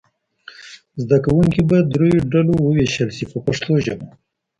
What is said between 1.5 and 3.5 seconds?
به دریو ډلو وویشل شي په